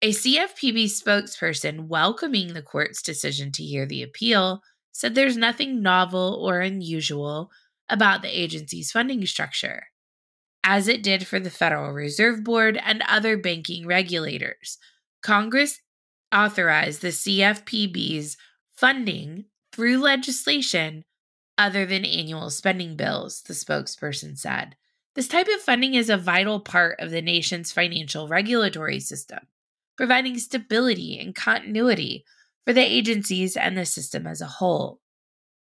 A 0.00 0.10
CFPB 0.10 0.84
spokesperson 0.84 1.88
welcoming 1.88 2.52
the 2.52 2.62
court's 2.62 3.02
decision 3.02 3.50
to 3.50 3.64
hear 3.64 3.84
the 3.84 4.04
appeal 4.04 4.62
said 4.92 5.16
there's 5.16 5.36
nothing 5.36 5.82
novel 5.82 6.38
or 6.40 6.60
unusual 6.60 7.50
about 7.88 8.22
the 8.22 8.28
agency's 8.28 8.92
funding 8.92 9.26
structure, 9.26 9.88
as 10.62 10.86
it 10.86 11.02
did 11.02 11.26
for 11.26 11.40
the 11.40 11.50
Federal 11.50 11.92
Reserve 11.92 12.44
Board 12.44 12.80
and 12.84 13.02
other 13.08 13.36
banking 13.36 13.88
regulators. 13.88 14.78
Congress 15.20 15.80
authorized 16.32 17.02
the 17.02 17.08
CFPB's 17.08 18.36
funding 18.72 19.46
through 19.72 19.98
legislation 19.98 21.04
other 21.56 21.84
than 21.84 22.04
annual 22.04 22.50
spending 22.50 22.94
bills, 22.94 23.42
the 23.42 23.52
spokesperson 23.52 24.38
said. 24.38 24.76
This 25.16 25.26
type 25.26 25.48
of 25.48 25.60
funding 25.60 25.94
is 25.94 26.08
a 26.08 26.16
vital 26.16 26.60
part 26.60 27.00
of 27.00 27.10
the 27.10 27.22
nation's 27.22 27.72
financial 27.72 28.28
regulatory 28.28 29.00
system, 29.00 29.40
providing 29.98 30.38
stability 30.38 31.18
and 31.18 31.34
continuity 31.34 32.24
for 32.64 32.72
the 32.72 32.80
agencies 32.80 33.56
and 33.56 33.76
the 33.76 33.84
system 33.84 34.26
as 34.26 34.40
a 34.40 34.46
whole. 34.46 35.00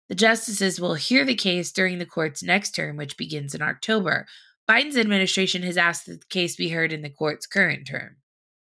The 0.09 0.15
justices 0.15 0.79
will 0.79 0.95
hear 0.95 1.25
the 1.25 1.35
case 1.35 1.73
during 1.73 1.99
the 1.99 2.05
court's 2.05 2.43
next 2.43 2.73
term, 2.73 2.97
which 2.97 3.17
begins 3.17 3.55
in 3.55 3.63
October. 3.63 4.27
Biden's 4.69 4.99
administration 4.99 5.63
has 5.63 5.79
asked 5.79 6.07
the 6.07 6.21
case 6.29 6.57
be 6.57 6.69
heard 6.69 6.93
in 6.93 7.03
the 7.03 7.11
court's 7.11 7.47
current 7.47 7.87
term. 7.87 8.17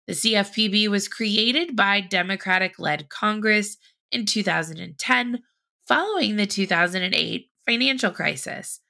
The 0.06 0.14
CFPB 0.14 0.88
was 0.88 1.08
created 1.08 1.76
by 1.76 2.00
Democratic 2.00 2.78
led 2.78 3.10
Congress 3.10 3.76
in 4.10 4.24
2010 4.24 5.42
following 5.86 6.36
the 6.36 6.46
2008 6.46 7.50
financial 7.66 8.10
crisis 8.10 8.80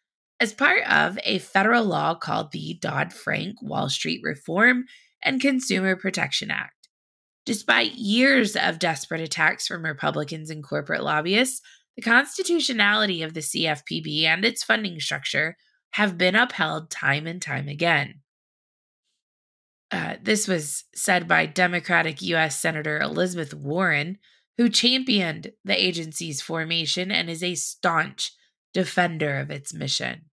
as 0.41 0.53
part 0.53 0.85
of 0.89 1.19
a 1.25 1.39
federal 1.39 1.85
law 1.85 2.15
called 2.15 2.53
the 2.53 2.79
Dodd 2.81 3.13
Frank 3.13 3.61
Wall 3.63 3.89
Street 3.89 4.21
Reform 4.23 4.85
and 5.23 5.41
Consumer 5.41 5.97
Protection 5.97 6.51
Act. 6.51 6.89
Despite 7.47 7.95
years 7.95 8.57
of 8.57 8.79
desperate 8.79 9.21
attacks 9.21 9.67
from 9.67 9.85
Republicans 9.85 10.51
and 10.51 10.63
corporate 10.63 11.03
lobbyists, 11.03 11.63
the 11.97 12.03
constitutionality 12.03 13.23
of 13.23 13.35
the 13.35 13.41
CFPB 13.41 14.25
and 14.25 14.45
its 14.45 14.63
funding 14.63 15.01
structure 15.01 15.57
have 15.93 16.19
been 16.19 16.37
upheld 16.37 16.91
time 16.91 17.27
and 17.27 17.41
time 17.41 17.69
again. 17.69 18.21
Uh, 19.91 20.17
this 20.23 20.47
was 20.47 20.85
said 20.95 21.27
by 21.27 21.47
Democratic 21.47 22.21
U.S. 22.23 22.61
Senator 22.61 23.01
Elizabeth 23.01 23.55
Warren, 23.55 24.19
who 24.59 24.69
championed 24.69 25.53
the 25.65 25.83
agency's 25.83 26.43
formation 26.43 27.11
and 27.11 27.31
is 27.31 27.43
a 27.43 27.55
staunch 27.55 28.33
defender 28.75 29.39
of 29.39 29.51
its 29.51 29.73
mission. 29.73 30.27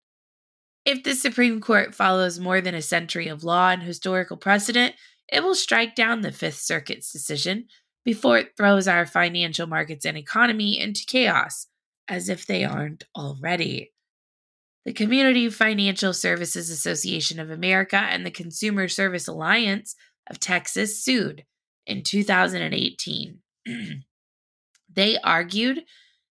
If 0.84 1.02
the 1.02 1.14
Supreme 1.14 1.60
Court 1.60 1.94
follows 1.94 2.38
more 2.38 2.60
than 2.60 2.74
a 2.74 2.82
century 2.82 3.28
of 3.28 3.42
law 3.42 3.70
and 3.70 3.82
historical 3.82 4.36
precedent, 4.36 4.94
it 5.32 5.42
will 5.42 5.54
strike 5.54 5.94
down 5.94 6.20
the 6.20 6.32
Fifth 6.32 6.58
Circuit's 6.58 7.10
decision 7.10 7.66
before 8.04 8.38
it 8.38 8.52
throws 8.56 8.86
our 8.86 9.06
financial 9.06 9.66
markets 9.66 10.04
and 10.04 10.18
economy 10.18 10.78
into 10.78 11.06
chaos, 11.06 11.68
as 12.06 12.28
if 12.28 12.46
they 12.46 12.64
aren't 12.64 13.04
already. 13.16 13.92
The 14.84 14.92
Community 14.92 15.48
Financial 15.48 16.12
Services 16.12 16.68
Association 16.68 17.40
of 17.40 17.50
America 17.50 17.96
and 17.96 18.26
the 18.26 18.30
Consumer 18.30 18.88
Service 18.88 19.26
Alliance 19.26 19.96
of 20.28 20.38
Texas 20.38 21.02
sued 21.02 21.44
in 21.86 22.02
2018. 22.02 23.38
they 24.94 25.18
argued 25.24 25.84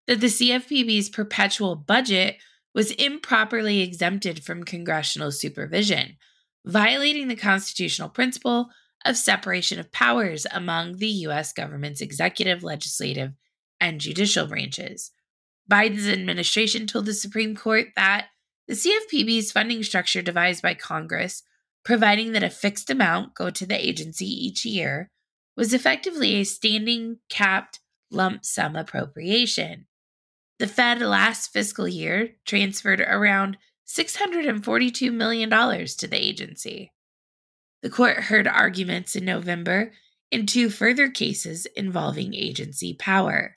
that 0.06 0.20
the 0.20 0.26
CFPB's 0.26 1.08
perpetual 1.08 1.76
budget 1.76 2.36
was 2.74 2.90
improperly 2.92 3.80
exempted 3.80 4.44
from 4.44 4.64
congressional 4.64 5.30
supervision, 5.30 6.16
violating 6.64 7.28
the 7.28 7.36
constitutional 7.36 8.08
principle 8.08 8.70
of 9.04 9.16
separation 9.16 9.78
of 9.78 9.92
powers 9.92 10.46
among 10.52 10.96
the 10.96 11.08
U.S. 11.08 11.52
government's 11.52 12.00
executive, 12.00 12.62
legislative, 12.62 13.32
and 13.80 14.00
judicial 14.00 14.46
branches. 14.46 15.10
Biden's 15.70 16.08
administration 16.08 16.86
told 16.86 17.06
the 17.06 17.14
Supreme 17.14 17.56
Court 17.56 17.88
that 17.96 18.26
the 18.68 18.74
CFPB's 18.74 19.52
funding 19.52 19.82
structure 19.82 20.22
devised 20.22 20.62
by 20.62 20.74
Congress, 20.74 21.42
providing 21.84 22.32
that 22.32 22.44
a 22.44 22.50
fixed 22.50 22.90
amount 22.90 23.34
go 23.34 23.50
to 23.50 23.66
the 23.66 23.88
agency 23.88 24.26
each 24.26 24.64
year, 24.64 25.10
was 25.56 25.74
effectively 25.74 26.36
a 26.36 26.44
standing 26.44 27.18
capped 27.28 27.80
lump 28.10 28.44
sum 28.44 28.76
appropriation. 28.76 29.86
The 30.62 30.68
Fed 30.68 31.00
last 31.00 31.52
fiscal 31.52 31.88
year 31.88 32.36
transferred 32.44 33.00
around 33.00 33.56
$642 33.88 35.12
million 35.12 35.50
to 35.50 36.06
the 36.06 36.16
agency. 36.16 36.92
The 37.82 37.90
court 37.90 38.18
heard 38.18 38.46
arguments 38.46 39.16
in 39.16 39.24
November 39.24 39.90
in 40.30 40.46
two 40.46 40.70
further 40.70 41.08
cases 41.10 41.66
involving 41.74 42.32
agency 42.32 42.94
power. 42.94 43.56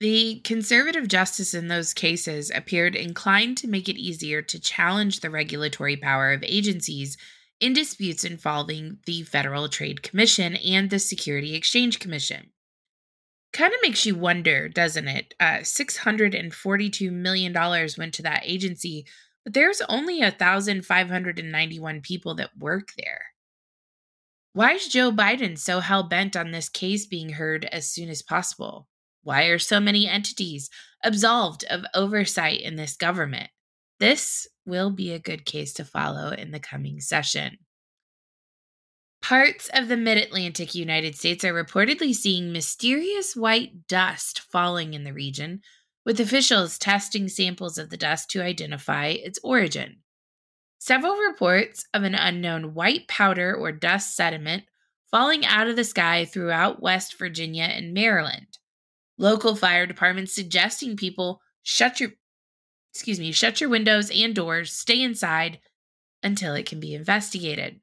The 0.00 0.40
conservative 0.40 1.06
justice 1.06 1.52
in 1.52 1.68
those 1.68 1.92
cases 1.92 2.50
appeared 2.54 2.96
inclined 2.96 3.58
to 3.58 3.68
make 3.68 3.86
it 3.86 4.00
easier 4.00 4.40
to 4.40 4.58
challenge 4.58 5.20
the 5.20 5.28
regulatory 5.28 5.98
power 5.98 6.32
of 6.32 6.42
agencies 6.44 7.18
in 7.60 7.74
disputes 7.74 8.24
involving 8.24 9.00
the 9.04 9.20
Federal 9.24 9.68
Trade 9.68 10.02
Commission 10.02 10.56
and 10.56 10.88
the 10.88 10.98
Security 10.98 11.54
Exchange 11.54 11.98
Commission. 11.98 12.53
Kind 13.54 13.72
of 13.72 13.80
makes 13.82 14.04
you 14.04 14.14
wonder, 14.14 14.68
doesn't 14.68 15.08
it? 15.08 15.32
Uh, 15.40 15.60
$642 15.60 17.10
million 17.10 17.52
went 17.96 18.12
to 18.14 18.22
that 18.22 18.42
agency 18.44 19.06
but 19.44 19.52
there's 19.52 19.82
only 19.88 20.20
1,591 20.20 22.00
people 22.00 22.34
that 22.36 22.56
work 22.58 22.88
there. 22.96 23.26
Why 24.54 24.72
is 24.72 24.88
Joe 24.88 25.12
Biden 25.12 25.58
so 25.58 25.80
hell 25.80 26.04
bent 26.04 26.36
on 26.36 26.50
this 26.50 26.68
case 26.68 27.06
being 27.06 27.30
heard 27.30 27.66
as 27.66 27.90
soon 27.90 28.08
as 28.08 28.22
possible? 28.22 28.88
Why 29.22 29.44
are 29.44 29.58
so 29.58 29.80
many 29.80 30.08
entities 30.08 30.70
absolved 31.02 31.64
of 31.68 31.84
oversight 31.94 32.60
in 32.60 32.76
this 32.76 32.96
government? 32.96 33.50
This 34.00 34.46
will 34.64 34.90
be 34.90 35.12
a 35.12 35.18
good 35.18 35.44
case 35.44 35.72
to 35.74 35.84
follow 35.84 36.30
in 36.30 36.50
the 36.50 36.60
coming 36.60 37.00
session. 37.00 37.58
Parts 39.24 39.70
of 39.72 39.88
the 39.88 39.96
mid 39.96 40.18
Atlantic 40.18 40.74
United 40.74 41.16
States 41.16 41.46
are 41.46 41.54
reportedly 41.54 42.12
seeing 42.12 42.52
mysterious 42.52 43.34
white 43.34 43.88
dust 43.88 44.40
falling 44.52 44.92
in 44.92 45.04
the 45.04 45.14
region, 45.14 45.62
with 46.04 46.20
officials 46.20 46.76
testing 46.76 47.28
samples 47.28 47.78
of 47.78 47.88
the 47.88 47.96
dust 47.96 48.28
to 48.32 48.42
identify 48.42 49.06
its 49.06 49.38
origin. 49.42 50.00
Several 50.78 51.16
reports 51.16 51.86
of 51.94 52.02
an 52.02 52.14
unknown 52.14 52.74
white 52.74 53.08
powder 53.08 53.54
or 53.54 53.72
dust 53.72 54.14
sediment 54.14 54.64
falling 55.10 55.46
out 55.46 55.68
of 55.68 55.76
the 55.76 55.84
sky 55.84 56.26
throughout 56.26 56.82
West 56.82 57.18
Virginia 57.18 57.64
and 57.64 57.94
Maryland. 57.94 58.58
Local 59.16 59.56
fire 59.56 59.86
departments 59.86 60.34
suggesting 60.34 60.98
people 60.98 61.40
shut 61.62 61.98
your 61.98 62.10
excuse 62.92 63.18
me, 63.18 63.32
shut 63.32 63.58
your 63.58 63.70
windows 63.70 64.10
and 64.14 64.34
doors, 64.34 64.70
stay 64.70 65.00
inside 65.00 65.60
until 66.22 66.54
it 66.54 66.66
can 66.66 66.78
be 66.78 66.92
investigated. 66.92 67.80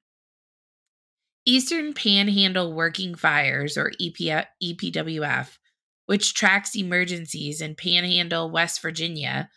Eastern 1.46 1.94
Panhandle 1.94 2.74
Working 2.74 3.16
Fires, 3.16 3.78
or 3.78 3.92
EPWF, 4.00 5.58
which 6.06 6.34
tracks 6.34 6.76
emergencies 6.76 7.62
in 7.62 7.76
Panhandle, 7.76 8.52
West 8.52 8.82
Virginia, 8.82 9.50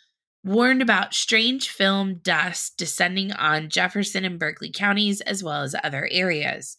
warned 0.42 0.82
about 0.82 1.14
strange 1.14 1.68
film 1.68 2.20
dust 2.22 2.76
descending 2.78 3.32
on 3.32 3.68
Jefferson 3.68 4.24
and 4.24 4.38
Berkeley 4.38 4.70
counties 4.70 5.20
as 5.22 5.42
well 5.42 5.62
as 5.62 5.74
other 5.82 6.08
areas. 6.10 6.78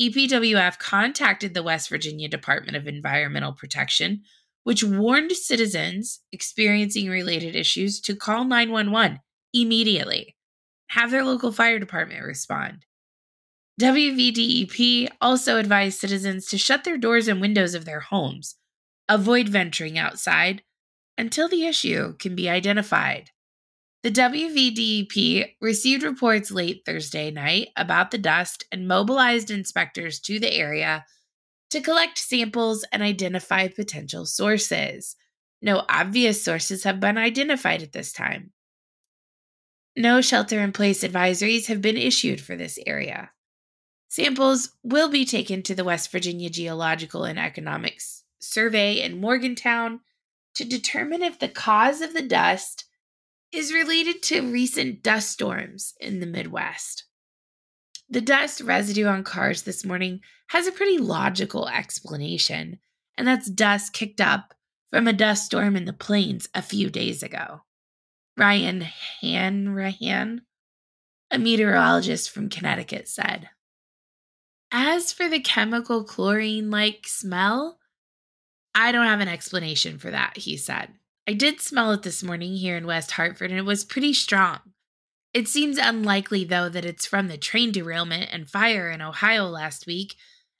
EPWF 0.00 0.78
contacted 0.78 1.54
the 1.54 1.62
West 1.62 1.88
Virginia 1.88 2.28
Department 2.28 2.76
of 2.76 2.88
Environmental 2.88 3.52
Protection, 3.52 4.22
which 4.64 4.82
warned 4.82 5.32
citizens 5.32 6.20
experiencing 6.32 7.08
related 7.08 7.54
issues 7.54 8.00
to 8.00 8.16
call 8.16 8.44
911 8.44 9.18
immediately. 9.52 10.36
Have 10.88 11.10
their 11.10 11.24
local 11.24 11.52
fire 11.52 11.78
department 11.78 12.24
respond. 12.24 12.84
WVDEP 13.80 15.08
also 15.20 15.58
advised 15.58 15.98
citizens 15.98 16.46
to 16.46 16.58
shut 16.58 16.84
their 16.84 16.98
doors 16.98 17.26
and 17.26 17.40
windows 17.40 17.74
of 17.74 17.84
their 17.84 18.00
homes 18.00 18.56
Avoid 19.08 19.48
venturing 19.48 19.98
outside 19.98 20.62
until 21.18 21.48
the 21.48 21.66
issue 21.66 22.16
can 22.16 22.34
be 22.34 22.48
identified. 22.48 23.30
The 24.02 24.10
WVDEP 24.10 25.56
received 25.60 26.02
reports 26.02 26.50
late 26.50 26.82
Thursday 26.86 27.30
night 27.30 27.68
about 27.76 28.10
the 28.10 28.18
dust 28.18 28.64
and 28.72 28.88
mobilized 28.88 29.50
inspectors 29.50 30.18
to 30.20 30.40
the 30.40 30.52
area 30.52 31.04
to 31.70 31.80
collect 31.80 32.18
samples 32.18 32.84
and 32.90 33.02
identify 33.02 33.68
potential 33.68 34.24
sources. 34.24 35.16
No 35.60 35.84
obvious 35.88 36.42
sources 36.42 36.84
have 36.84 36.98
been 36.98 37.18
identified 37.18 37.82
at 37.82 37.92
this 37.92 38.12
time. 38.12 38.52
No 39.94 40.20
shelter 40.20 40.60
in 40.60 40.72
place 40.72 41.04
advisories 41.04 41.66
have 41.66 41.82
been 41.82 41.98
issued 41.98 42.40
for 42.40 42.56
this 42.56 42.78
area. 42.86 43.30
Samples 44.12 44.72
will 44.82 45.08
be 45.08 45.24
taken 45.24 45.62
to 45.62 45.74
the 45.74 45.84
West 45.84 46.12
Virginia 46.12 46.50
Geological 46.50 47.24
and 47.24 47.38
Economics 47.38 48.24
Survey 48.40 49.00
in 49.00 49.18
Morgantown 49.18 50.00
to 50.54 50.66
determine 50.66 51.22
if 51.22 51.38
the 51.38 51.48
cause 51.48 52.02
of 52.02 52.12
the 52.12 52.20
dust 52.20 52.84
is 53.52 53.72
related 53.72 54.22
to 54.24 54.52
recent 54.52 55.02
dust 55.02 55.30
storms 55.30 55.94
in 55.98 56.20
the 56.20 56.26
Midwest. 56.26 57.04
The 58.10 58.20
dust 58.20 58.60
residue 58.60 59.06
on 59.06 59.24
cars 59.24 59.62
this 59.62 59.82
morning 59.82 60.20
has 60.48 60.66
a 60.66 60.72
pretty 60.72 60.98
logical 60.98 61.66
explanation, 61.70 62.80
and 63.16 63.26
that's 63.26 63.48
dust 63.48 63.94
kicked 63.94 64.20
up 64.20 64.52
from 64.90 65.08
a 65.08 65.14
dust 65.14 65.46
storm 65.46 65.74
in 65.74 65.86
the 65.86 65.94
plains 65.94 66.50
a 66.54 66.60
few 66.60 66.90
days 66.90 67.22
ago. 67.22 67.62
Ryan 68.36 68.82
Hanrahan, 69.22 70.42
a 71.30 71.38
meteorologist 71.38 72.28
from 72.28 72.50
Connecticut, 72.50 73.08
said. 73.08 73.48
As 74.74 75.12
for 75.12 75.28
the 75.28 75.38
chemical 75.38 76.02
chlorine 76.02 76.70
like 76.70 77.06
smell, 77.06 77.78
I 78.74 78.90
don't 78.90 79.06
have 79.06 79.20
an 79.20 79.28
explanation 79.28 79.98
for 79.98 80.10
that, 80.10 80.38
he 80.38 80.56
said. 80.56 80.94
I 81.28 81.34
did 81.34 81.60
smell 81.60 81.92
it 81.92 82.02
this 82.02 82.22
morning 82.22 82.56
here 82.56 82.78
in 82.78 82.86
West 82.86 83.12
Hartford 83.12 83.50
and 83.50 83.60
it 83.60 83.66
was 83.66 83.84
pretty 83.84 84.14
strong. 84.14 84.60
It 85.34 85.46
seems 85.46 85.76
unlikely, 85.76 86.44
though, 86.44 86.70
that 86.70 86.86
it's 86.86 87.04
from 87.04 87.28
the 87.28 87.36
train 87.36 87.70
derailment 87.70 88.30
and 88.32 88.48
fire 88.48 88.90
in 88.90 89.02
Ohio 89.02 89.44
last 89.44 89.86
week, 89.86 90.16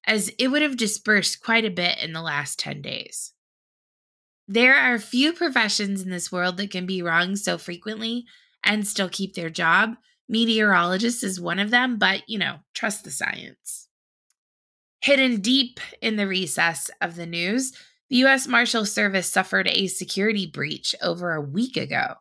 as 0.07 0.31
it 0.38 0.49
would 0.49 0.62
have 0.62 0.76
dispersed 0.76 1.42
quite 1.42 1.64
a 1.64 1.71
bit 1.71 1.99
in 1.99 2.12
the 2.12 2.23
last 2.23 2.59
10 2.59 2.83
days. 2.83 3.33
There 4.47 4.76
are 4.76 4.99
few 4.99 5.33
professions 5.33 6.02
in 6.02 6.11
this 6.11 6.31
world 6.31 6.59
that 6.59 6.71
can 6.71 6.85
be 6.85 7.02
wrong 7.02 7.35
so 7.35 7.57
frequently 7.57 8.26
and 8.62 8.87
still 8.87 9.09
keep 9.09 9.35
their 9.35 9.50
job. 9.50 9.97
Meteorologist 10.28 11.25
is 11.25 11.40
one 11.40 11.59
of 11.59 11.71
them, 11.71 11.97
but 11.97 12.28
you 12.28 12.38
know, 12.38 12.59
trust 12.75 13.04
the 13.04 13.11
science. 13.11 13.88
Hidden 15.02 15.40
deep 15.40 15.80
in 16.00 16.16
the 16.16 16.28
recess 16.28 16.90
of 17.00 17.16
the 17.16 17.26
news, 17.26 17.73
the 18.09 18.16
U.S. 18.18 18.47
Marshal 18.47 18.87
Service 18.87 19.26
suffered 19.26 19.68
a 19.68 19.88
security 19.88 20.47
breach 20.47 20.94
over 21.02 21.32
a 21.32 21.40
week 21.40 21.76
ago 21.76 22.14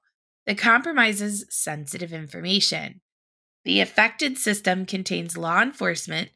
that 0.47 0.57
compromises 0.57 1.45
sensitive 1.49 2.11
information. 2.11 3.01
The 3.65 3.81
affected 3.81 4.37
system 4.37 4.85
contains 4.85 5.37
law 5.37 5.61
enforcement 5.61 6.29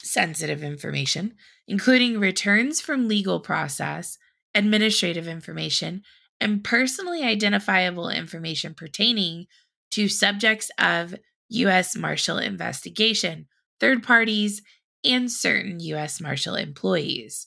sensitive 0.00 0.62
information, 0.62 1.34
including 1.66 2.20
returns 2.20 2.80
from 2.80 3.08
legal 3.08 3.40
process, 3.40 4.16
administrative 4.54 5.26
information, 5.26 6.02
and 6.40 6.62
personally 6.62 7.24
identifiable 7.24 8.08
information 8.08 8.74
pertaining 8.74 9.46
to 9.90 10.08
subjects 10.08 10.70
of 10.78 11.16
U.S. 11.48 11.96
Marshal 11.96 12.38
investigation, 12.38 13.48
third 13.80 14.02
parties, 14.02 14.62
and 15.04 15.30
certain 15.30 15.80
U.S. 15.80 16.20
Marshal 16.20 16.54
employees. 16.54 17.46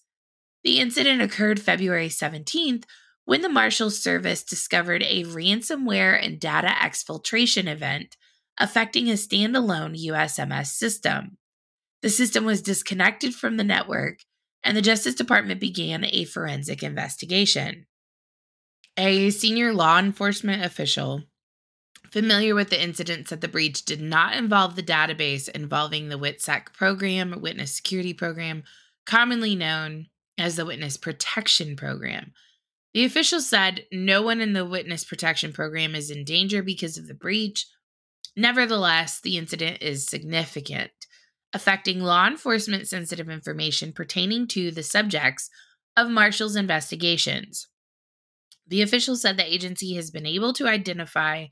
The 0.63 0.79
incident 0.79 1.22
occurred 1.22 1.60
February 1.60 2.10
17th 2.10 2.84
when 3.25 3.41
the 3.41 3.50
Marshals 3.50 4.00
Service 4.00 4.43
discovered 4.43 5.03
a 5.03 5.24
ransomware 5.24 6.24
and 6.24 6.39
data 6.39 6.67
exfiltration 6.67 7.67
event 7.67 8.17
affecting 8.58 9.10
a 9.10 9.13
standalone 9.13 10.00
USMS 10.08 10.67
system. 10.67 11.38
The 12.01 12.10
system 12.10 12.46
was 12.46 12.62
disconnected 12.62 13.34
from 13.34 13.58
the 13.58 13.63
network, 13.63 14.20
and 14.63 14.75
the 14.75 14.81
Justice 14.81 15.15
Department 15.15 15.60
began 15.60 16.05
a 16.05 16.25
forensic 16.25 16.84
investigation. 16.84 17.86
A 18.98 19.29
senior 19.29 19.74
law 19.74 20.00
enforcement 20.00 20.63
official 20.63 21.24
familiar 22.11 22.53
with 22.53 22.69
the 22.69 22.81
incident 22.81 23.27
said 23.27 23.41
the 23.41 23.47
breach 23.47 23.85
did 23.85 24.01
not 24.01 24.35
involve 24.35 24.75
the 24.75 24.83
database 24.83 25.49
involving 25.49 26.09
the 26.09 26.19
WITSEC 26.19 26.73
program, 26.73 27.41
Witness 27.41 27.73
Security 27.73 28.13
Program, 28.13 28.63
commonly 29.05 29.55
known 29.55 30.07
as 30.37 30.55
the 30.55 30.65
Witness 30.65 30.97
Protection 30.97 31.75
Program. 31.75 32.33
The 32.93 33.05
official 33.05 33.39
said 33.39 33.85
no 33.91 34.21
one 34.21 34.41
in 34.41 34.53
the 34.53 34.65
Witness 34.65 35.05
Protection 35.05 35.53
Program 35.53 35.95
is 35.95 36.11
in 36.11 36.25
danger 36.25 36.61
because 36.61 36.97
of 36.97 37.07
the 37.07 37.13
breach. 37.13 37.65
Nevertheless, 38.35 39.21
the 39.21 39.37
incident 39.37 39.81
is 39.81 40.07
significant, 40.07 40.91
affecting 41.53 42.01
law 42.01 42.27
enforcement 42.27 42.87
sensitive 42.87 43.29
information 43.29 43.93
pertaining 43.93 44.47
to 44.47 44.71
the 44.71 44.83
subjects 44.83 45.50
of 45.95 46.09
Marshals' 46.09 46.55
investigations. 46.55 47.67
The 48.67 48.81
official 48.81 49.15
said 49.15 49.37
the 49.37 49.53
agency 49.53 49.95
has 49.95 50.11
been 50.11 50.25
able 50.25 50.53
to 50.53 50.67
identify 50.67 51.47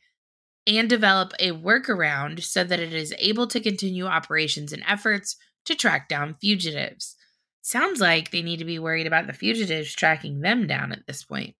and 0.78 0.90
develop 0.90 1.34
a 1.40 1.52
workaround 1.52 2.44
so 2.44 2.64
that 2.64 2.80
it 2.80 2.94
is 2.94 3.14
able 3.18 3.48
to 3.48 3.60
continue 3.60 4.06
operations 4.06 4.72
and 4.72 4.84
efforts 4.88 5.36
to 5.66 5.76
track 5.76 6.08
down 6.08 6.36
fugitives. 6.40 7.16
Sounds 7.62 8.00
like 8.00 8.32
they 8.32 8.42
need 8.42 8.58
to 8.58 8.66
be 8.66 8.80
worried 8.80 9.08
about 9.08 9.28
the 9.28 9.34
fugitives 9.34 9.94
tracking 9.94 10.42
them 10.42 10.68
down 10.68 10.92
at 10.92 11.06
this 11.08 11.24
point. 11.24 11.56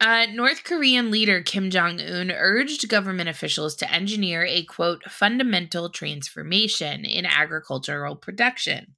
Uh, 0.00 0.26
North 0.32 0.64
Korean 0.64 1.10
leader 1.10 1.40
Kim 1.40 1.70
Jong 1.70 2.00
un 2.00 2.30
urged 2.30 2.88
government 2.88 3.28
officials 3.28 3.74
to 3.76 3.92
engineer 3.92 4.44
a 4.44 4.64
quote, 4.64 5.04
fundamental 5.04 5.88
transformation 5.88 7.04
in 7.04 7.24
agricultural 7.24 8.16
production. 8.16 8.96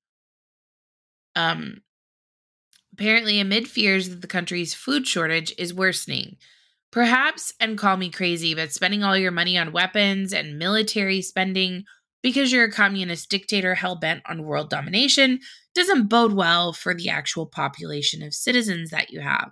Um, 1.35 1.83
apparently, 2.93 3.39
amid 3.39 3.69
fears 3.69 4.09
that 4.09 4.23
the 4.23 4.27
country's 4.27 4.75
food 4.75 5.07
shortage 5.07 5.55
is 5.59 5.75
worsening. 5.75 6.39
Perhaps, 6.92 7.53
and 7.61 7.77
call 7.77 7.96
me 7.96 8.11
crazy, 8.11 8.55
but 8.55 8.72
spending 8.72 9.03
all 9.03 9.16
your 9.16 9.33
money 9.33 9.59
on 9.59 9.72
weapons 9.72 10.33
and 10.33 10.59
military 10.59 11.20
spending 11.20 11.85
because 12.22 12.51
you're 12.51 12.64
a 12.64 12.72
communist 12.72 13.29
dictator 13.31 13.75
hell 13.75 13.96
bent 13.96 14.22
on 14.27 14.44
world 14.44 14.70
domination 14.70 15.38
doesn't 15.75 16.09
bode 16.09 16.33
well 16.33 16.72
for 16.72 16.94
the 16.94 17.09
actual 17.09 17.46
population 17.46 18.22
of 18.22 18.35
citizens 18.35 18.90
that 18.90 19.11
you 19.11 19.20
have. 19.20 19.51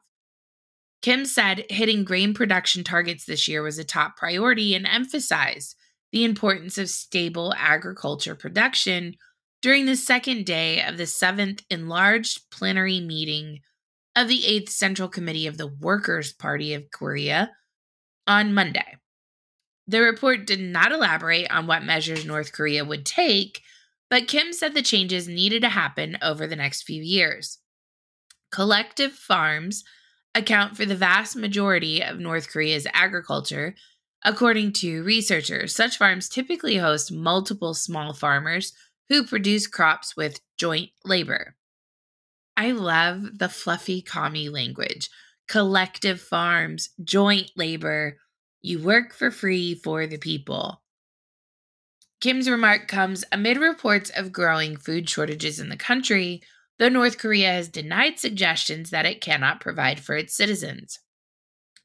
Kim 1.02 1.26
said 1.26 1.66
hitting 1.68 2.02
grain 2.02 2.32
production 2.32 2.82
targets 2.82 3.26
this 3.26 3.46
year 3.46 3.62
was 3.62 3.78
a 3.78 3.84
top 3.84 4.16
priority 4.16 4.74
and 4.74 4.86
emphasized 4.86 5.76
the 6.12 6.24
importance 6.24 6.78
of 6.78 6.88
stable 6.88 7.52
agriculture 7.58 8.34
production 8.34 9.14
during 9.60 9.84
the 9.84 9.96
second 9.96 10.46
day 10.46 10.82
of 10.82 10.96
the 10.96 11.06
seventh 11.06 11.62
enlarged 11.70 12.50
plenary 12.50 13.00
meeting 13.00 13.58
of 14.16 14.28
the 14.28 14.46
Eighth 14.46 14.70
Central 14.70 15.08
Committee 15.08 15.46
of 15.46 15.58
the 15.58 15.66
Workers' 15.66 16.32
Party 16.32 16.74
of 16.74 16.90
Korea 16.90 17.50
on 18.26 18.54
Monday. 18.54 18.96
The 19.86 20.00
report 20.00 20.46
did 20.46 20.60
not 20.60 20.92
elaborate 20.92 21.50
on 21.50 21.66
what 21.66 21.84
measures 21.84 22.24
North 22.24 22.52
Korea 22.52 22.84
would 22.84 23.04
take, 23.04 23.60
but 24.08 24.28
Kim 24.28 24.52
said 24.52 24.74
the 24.74 24.82
changes 24.82 25.28
needed 25.28 25.62
to 25.62 25.68
happen 25.68 26.16
over 26.22 26.46
the 26.46 26.56
next 26.56 26.82
few 26.82 27.02
years. 27.02 27.58
Collective 28.50 29.12
farms 29.12 29.84
account 30.34 30.76
for 30.76 30.86
the 30.86 30.96
vast 30.96 31.36
majority 31.36 32.02
of 32.02 32.18
North 32.18 32.48
Korea's 32.48 32.86
agriculture, 32.92 33.74
according 34.24 34.72
to 34.72 35.02
researchers. 35.02 35.74
Such 35.74 35.98
farms 35.98 36.28
typically 36.28 36.76
host 36.76 37.12
multiple 37.12 37.74
small 37.74 38.12
farmers 38.12 38.72
who 39.08 39.26
produce 39.26 39.66
crops 39.66 40.16
with 40.16 40.40
joint 40.56 40.90
labor. 41.04 41.56
I 42.56 42.72
love 42.72 43.38
the 43.38 43.48
fluffy 43.48 44.00
commie 44.00 44.48
language. 44.48 45.10
Collective 45.48 46.20
farms, 46.20 46.90
joint 47.02 47.50
labor, 47.56 48.18
you 48.62 48.82
work 48.82 49.12
for 49.12 49.30
free 49.30 49.74
for 49.74 50.06
the 50.06 50.18
people. 50.18 50.82
Kim's 52.20 52.48
remark 52.48 52.88
comes 52.88 53.24
amid 53.30 53.58
reports 53.58 54.10
of 54.16 54.32
growing 54.32 54.76
food 54.76 55.10
shortages 55.10 55.60
in 55.60 55.68
the 55.68 55.76
country, 55.76 56.42
though 56.78 56.88
North 56.88 57.18
Korea 57.18 57.52
has 57.52 57.68
denied 57.68 58.18
suggestions 58.18 58.90
that 58.90 59.04
it 59.04 59.20
cannot 59.20 59.60
provide 59.60 60.00
for 60.00 60.16
its 60.16 60.34
citizens. 60.34 61.00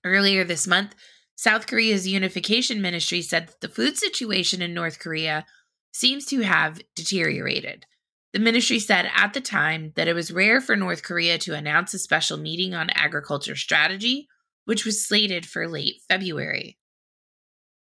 Earlier 0.06 0.46
this 0.46 0.66
month, 0.66 0.96
South 1.36 1.68
Korea's 1.68 2.08
unification 2.08 2.82
ministry 2.82 3.22
said 3.22 3.48
that 3.48 3.62
the 3.62 3.68
food 3.68 3.98
situation 3.98 4.62
in 4.62 4.74
North 4.74 5.00
Korea 5.00 5.46
seems 5.92 6.26
to 6.28 6.42
have 6.42 6.82
deteriorated. 6.96 7.86
The 8.34 8.40
ministry 8.40 8.80
said 8.80 9.10
at 9.16 9.34
the 9.34 9.42
time 9.42 9.94
that 9.96 10.08
it 10.08 10.14
was 10.14 10.32
rare 10.32 10.62
for 10.62 10.76
North 10.76 11.02
Korea 11.04 11.38
to 11.40 11.56
announce 11.56 11.94
a 11.94 12.00
special 12.00 12.38
meeting 12.38 12.74
on 12.74 12.90
agriculture 12.92 13.56
strategy 13.56 14.28
which 14.66 14.86
was 14.86 15.04
slated 15.04 15.48
for 15.48 15.68
late 15.68 15.96
February. 16.08 16.78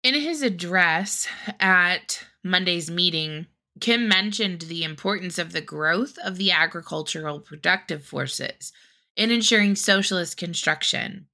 In 0.02 0.14
his 0.14 0.42
address 0.42 1.28
at 1.61 2.24
Monday's 2.42 2.90
meeting, 2.90 3.46
Kim 3.78 4.09
mentioned 4.09 4.62
the 4.62 4.83
importance 4.83 5.38
of 5.38 5.52
the 5.52 5.61
growth 5.61 6.18
of 6.24 6.38
the 6.38 6.50
agricultural 6.50 7.38
productive 7.38 8.05
forces 8.05 8.72
in 9.16 9.31
ensuring 9.31 9.76
socialist 9.76 10.37
construction. 10.37 11.28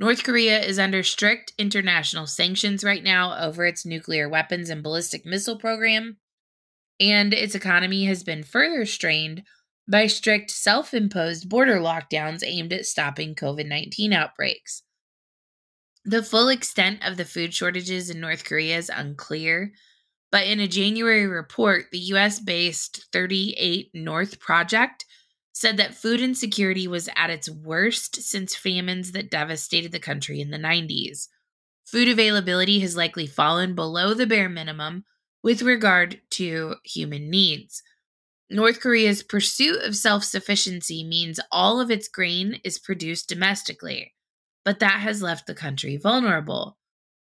North 0.00 0.24
Korea 0.24 0.58
is 0.58 0.78
under 0.78 1.02
strict 1.02 1.52
international 1.58 2.26
sanctions 2.26 2.82
right 2.82 3.04
now 3.04 3.38
over 3.38 3.66
its 3.66 3.84
nuclear 3.84 4.26
weapons 4.26 4.70
and 4.70 4.82
ballistic 4.82 5.26
missile 5.26 5.58
program, 5.58 6.16
and 7.00 7.32
its 7.34 7.54
economy 7.54 8.04
has 8.06 8.22
been 8.24 8.42
further 8.42 8.86
strained 8.86 9.42
by 9.88 10.06
strict 10.06 10.50
self 10.50 10.92
imposed 10.94 11.48
border 11.48 11.76
lockdowns 11.76 12.42
aimed 12.44 12.72
at 12.72 12.86
stopping 12.86 13.34
COVID 13.34 13.66
19 13.66 14.12
outbreaks. 14.12 14.82
The 16.04 16.22
full 16.22 16.48
extent 16.48 17.04
of 17.04 17.16
the 17.16 17.24
food 17.24 17.54
shortages 17.54 18.10
in 18.10 18.20
North 18.20 18.44
Korea 18.44 18.78
is 18.78 18.90
unclear, 18.90 19.72
But 20.32 20.46
in 20.46 20.60
a 20.60 20.68
January 20.68 21.26
report, 21.26 21.86
the 21.92 21.98
US 22.14 22.40
based 22.40 23.06
38 23.12 23.90
North 23.94 24.40
Project 24.40 25.06
said 25.52 25.76
that 25.78 25.94
food 25.94 26.20
insecurity 26.20 26.88
was 26.88 27.08
at 27.16 27.30
its 27.30 27.50
worst 27.50 28.22
since 28.22 28.54
famines 28.56 29.12
that 29.12 29.30
devastated 29.30 29.92
the 29.92 29.98
country 30.00 30.40
in 30.40 30.50
the 30.50 30.58
90s. 30.58 31.28
Food 31.86 32.08
availability 32.08 32.80
has 32.80 32.96
likely 32.96 33.26
fallen 33.26 33.74
below 33.74 34.14
the 34.14 34.26
bare 34.26 34.48
minimum 34.48 35.04
with 35.42 35.62
regard 35.62 36.20
to 36.30 36.76
human 36.84 37.30
needs. 37.30 37.82
North 38.50 38.80
Korea's 38.80 39.22
pursuit 39.22 39.82
of 39.82 39.96
self 39.96 40.24
sufficiency 40.24 41.04
means 41.04 41.40
all 41.52 41.80
of 41.80 41.90
its 41.90 42.08
grain 42.08 42.60
is 42.64 42.78
produced 42.78 43.28
domestically, 43.28 44.14
but 44.64 44.78
that 44.80 45.00
has 45.00 45.22
left 45.22 45.46
the 45.46 45.54
country 45.54 45.96
vulnerable. 45.96 46.78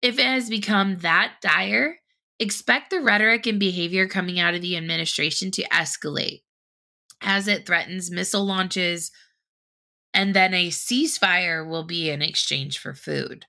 If 0.00 0.18
it 0.18 0.26
has 0.26 0.48
become 0.48 0.96
that 0.96 1.34
dire, 1.42 1.98
expect 2.38 2.90
the 2.90 3.00
rhetoric 3.00 3.46
and 3.46 3.60
behavior 3.60 4.08
coming 4.08 4.40
out 4.40 4.54
of 4.54 4.62
the 4.62 4.76
administration 4.76 5.50
to 5.52 5.68
escalate 5.68 6.42
as 7.22 7.48
it 7.48 7.66
threatens 7.66 8.10
missile 8.10 8.44
launches, 8.44 9.10
and 10.12 10.34
then 10.34 10.52
a 10.52 10.68
ceasefire 10.68 11.66
will 11.66 11.84
be 11.84 12.10
in 12.10 12.20
exchange 12.20 12.78
for 12.78 12.94
food. 12.94 13.46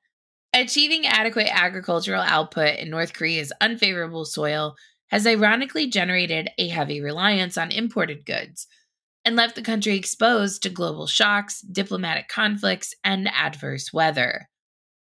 Achieving 0.55 1.07
adequate 1.07 1.49
agricultural 1.49 2.21
output 2.21 2.77
in 2.77 2.91
North 2.91 3.13
Korea's 3.13 3.51
unfavorable 3.59 4.23
soil 4.23 4.75
has 5.07 5.25
ironically 5.25 5.87
generated 5.87 6.49
a 6.59 6.67
heavy 6.67 7.01
reliance 7.01 7.57
on 7.57 7.71
imported 7.71 8.23
goods 8.25 8.67
and 9.25 9.35
left 9.35 9.55
the 9.55 9.63
country 9.63 9.95
exposed 9.95 10.61
to 10.61 10.69
global 10.69 11.07
shocks, 11.07 11.61
diplomatic 11.61 12.27
conflicts, 12.27 12.93
and 13.03 13.27
adverse 13.29 13.91
weather. 13.91 14.49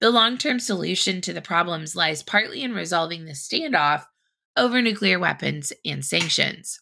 The 0.01 0.11
long 0.11 0.39
term 0.39 0.59
solution 0.59 1.21
to 1.23 1.33
the 1.33 1.43
problems 1.43 1.95
lies 1.95 2.23
partly 2.23 2.63
in 2.63 2.73
resolving 2.73 3.27
the 3.27 3.33
standoff 3.33 4.05
over 4.57 4.81
nuclear 4.81 5.19
weapons 5.19 5.73
and 5.85 6.05
sanctions. 6.05 6.81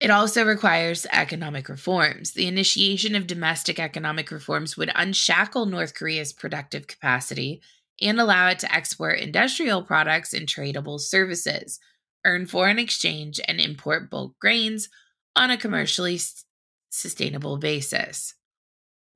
It 0.00 0.10
also 0.10 0.44
requires 0.44 1.06
economic 1.12 1.68
reforms. 1.68 2.32
The 2.32 2.46
initiation 2.46 3.14
of 3.14 3.26
domestic 3.26 3.78
economic 3.78 4.30
reforms 4.30 4.76
would 4.76 4.90
unshackle 4.94 5.66
North 5.66 5.94
Korea's 5.94 6.32
productive 6.32 6.86
capacity 6.86 7.60
and 8.00 8.18
allow 8.18 8.48
it 8.48 8.58
to 8.60 8.74
export 8.74 9.18
industrial 9.18 9.82
products 9.82 10.32
and 10.32 10.48
tradable 10.48 10.98
services, 10.98 11.78
earn 12.24 12.46
foreign 12.46 12.78
exchange, 12.78 13.40
and 13.46 13.60
import 13.60 14.08
bulk 14.08 14.38
grains 14.40 14.88
on 15.36 15.50
a 15.50 15.58
commercially 15.58 16.14
s- 16.14 16.46
sustainable 16.88 17.58
basis. 17.58 18.34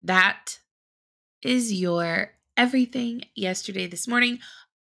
That 0.02 0.58
is 1.42 1.72
your 1.72 2.32
everything 2.58 3.24
yesterday, 3.34 3.86
this 3.86 4.06
morning 4.06 4.38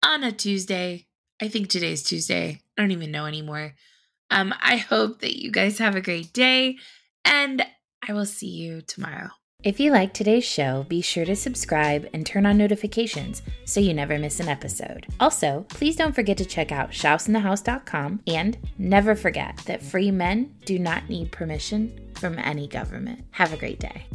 on 0.05 0.23
a 0.23 0.31
Tuesday. 0.31 1.07
I 1.43 1.49
think 1.49 1.69
today's 1.69 2.05
Tuesday. 2.05 2.61
I 2.77 2.83
don't 2.83 2.93
even 2.93 3.11
know 3.11 3.27
anymore. 3.27 3.75
Um, 4.31 4.55
I 4.61 4.77
hope 4.77 5.21
that 5.21 5.41
you 5.41 5.51
guys 5.51 5.79
have 5.79 5.97
a 5.97 6.01
great 6.01 6.33
day, 6.33 6.77
and 7.25 7.64
I 8.07 8.12
will 8.12 8.27
see 8.27 8.49
you 8.49 8.83
tomorrow. 8.83 9.31
If 9.64 9.81
you 9.81 9.91
like 9.91 10.14
today's 10.14 10.45
show, 10.45 10.87
be 10.88 11.01
sure 11.01 11.25
to 11.25 11.35
subscribe 11.35 12.09
and 12.12 12.25
turn 12.25 12.47
on 12.47 12.57
notifications 12.57 13.43
so 13.64 13.81
you 13.81 13.93
never 13.93 14.17
miss 14.17 14.38
an 14.38 14.49
episode. 14.49 15.09
Also, 15.19 15.67
please 15.71 15.97
don't 15.97 16.14
forget 16.14 16.37
to 16.38 16.45
check 16.45 16.71
out 16.71 16.93
shouseinthehouse.com 16.93 18.21
and 18.29 18.57
never 18.79 19.17
forget 19.17 19.57
that 19.67 19.83
free 19.83 20.12
men 20.12 20.55
do 20.64 20.79
not 20.79 21.09
need 21.09 21.33
permission 21.33 22.12
from 22.14 22.38
any 22.38 22.69
government. 22.69 23.25
Have 23.33 23.53
a 23.53 23.57
great 23.57 23.81
day. 23.81 24.07